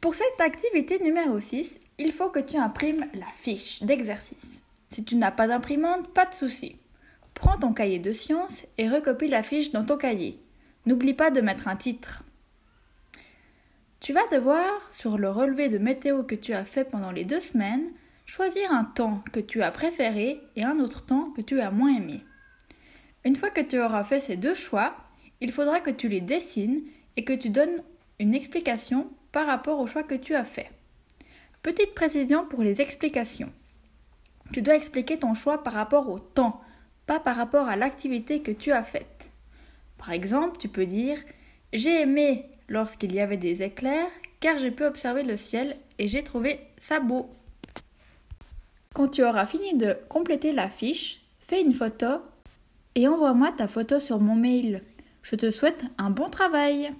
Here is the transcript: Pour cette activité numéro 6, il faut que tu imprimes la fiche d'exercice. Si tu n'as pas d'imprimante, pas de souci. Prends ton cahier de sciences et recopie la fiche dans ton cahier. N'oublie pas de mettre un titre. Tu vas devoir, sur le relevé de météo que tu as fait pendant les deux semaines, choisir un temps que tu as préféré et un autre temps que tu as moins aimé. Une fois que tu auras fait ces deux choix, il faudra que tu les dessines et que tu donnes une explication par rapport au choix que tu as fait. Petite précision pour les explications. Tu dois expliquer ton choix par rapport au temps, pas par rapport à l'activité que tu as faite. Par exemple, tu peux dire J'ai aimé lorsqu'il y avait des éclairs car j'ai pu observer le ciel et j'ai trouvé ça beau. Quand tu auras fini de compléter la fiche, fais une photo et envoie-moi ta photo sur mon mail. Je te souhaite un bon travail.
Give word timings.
Pour 0.00 0.14
cette 0.14 0.40
activité 0.40 0.98
numéro 0.98 1.38
6, 1.38 1.78
il 1.98 2.12
faut 2.12 2.30
que 2.30 2.40
tu 2.40 2.56
imprimes 2.56 3.04
la 3.12 3.26
fiche 3.34 3.82
d'exercice. 3.82 4.62
Si 4.88 5.04
tu 5.04 5.14
n'as 5.14 5.30
pas 5.30 5.46
d'imprimante, 5.46 6.08
pas 6.14 6.24
de 6.24 6.34
souci. 6.34 6.76
Prends 7.34 7.58
ton 7.58 7.74
cahier 7.74 7.98
de 7.98 8.10
sciences 8.10 8.64
et 8.78 8.88
recopie 8.88 9.28
la 9.28 9.42
fiche 9.42 9.72
dans 9.72 9.84
ton 9.84 9.98
cahier. 9.98 10.40
N'oublie 10.86 11.12
pas 11.12 11.30
de 11.30 11.42
mettre 11.42 11.68
un 11.68 11.76
titre. 11.76 12.24
Tu 14.00 14.14
vas 14.14 14.26
devoir, 14.32 14.88
sur 14.94 15.18
le 15.18 15.28
relevé 15.28 15.68
de 15.68 15.76
météo 15.76 16.22
que 16.22 16.34
tu 16.34 16.54
as 16.54 16.64
fait 16.64 16.84
pendant 16.84 17.10
les 17.10 17.24
deux 17.26 17.40
semaines, 17.40 17.90
choisir 18.24 18.72
un 18.72 18.84
temps 18.84 19.22
que 19.32 19.40
tu 19.40 19.62
as 19.62 19.70
préféré 19.70 20.40
et 20.56 20.64
un 20.64 20.78
autre 20.78 21.04
temps 21.04 21.24
que 21.36 21.42
tu 21.42 21.60
as 21.60 21.70
moins 21.70 21.94
aimé. 21.94 22.24
Une 23.26 23.36
fois 23.36 23.50
que 23.50 23.60
tu 23.60 23.78
auras 23.78 24.04
fait 24.04 24.20
ces 24.20 24.36
deux 24.36 24.54
choix, 24.54 24.96
il 25.42 25.52
faudra 25.52 25.80
que 25.80 25.90
tu 25.90 26.08
les 26.08 26.22
dessines 26.22 26.84
et 27.18 27.24
que 27.24 27.34
tu 27.34 27.50
donnes 27.50 27.82
une 28.18 28.34
explication 28.34 29.10
par 29.32 29.46
rapport 29.46 29.78
au 29.78 29.86
choix 29.86 30.02
que 30.02 30.14
tu 30.14 30.34
as 30.34 30.44
fait. 30.44 30.70
Petite 31.62 31.94
précision 31.94 32.46
pour 32.46 32.62
les 32.62 32.80
explications. 32.80 33.52
Tu 34.52 34.62
dois 34.62 34.76
expliquer 34.76 35.18
ton 35.18 35.34
choix 35.34 35.62
par 35.62 35.74
rapport 35.74 36.08
au 36.08 36.18
temps, 36.18 36.60
pas 37.06 37.20
par 37.20 37.36
rapport 37.36 37.68
à 37.68 37.76
l'activité 37.76 38.40
que 38.40 38.50
tu 38.50 38.72
as 38.72 38.82
faite. 38.82 39.28
Par 39.98 40.12
exemple, 40.12 40.56
tu 40.58 40.68
peux 40.68 40.86
dire 40.86 41.18
J'ai 41.72 42.00
aimé 42.00 42.46
lorsqu'il 42.68 43.14
y 43.14 43.20
avait 43.20 43.36
des 43.36 43.62
éclairs 43.62 44.10
car 44.40 44.58
j'ai 44.58 44.70
pu 44.70 44.84
observer 44.84 45.22
le 45.22 45.36
ciel 45.36 45.76
et 45.98 46.08
j'ai 46.08 46.24
trouvé 46.24 46.60
ça 46.80 46.98
beau. 46.98 47.30
Quand 48.94 49.08
tu 49.08 49.22
auras 49.22 49.46
fini 49.46 49.76
de 49.76 49.96
compléter 50.08 50.52
la 50.52 50.68
fiche, 50.68 51.20
fais 51.38 51.60
une 51.60 51.74
photo 51.74 52.06
et 52.94 53.06
envoie-moi 53.06 53.52
ta 53.52 53.68
photo 53.68 54.00
sur 54.00 54.18
mon 54.18 54.34
mail. 54.34 54.82
Je 55.22 55.36
te 55.36 55.50
souhaite 55.50 55.84
un 55.98 56.10
bon 56.10 56.28
travail. 56.28 56.92